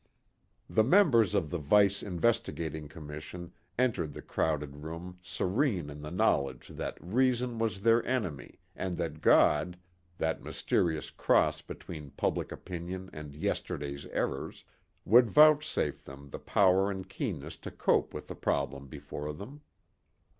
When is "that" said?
6.69-6.97, 8.97-9.21, 10.17-10.41